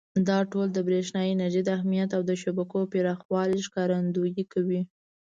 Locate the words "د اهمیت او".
1.65-2.21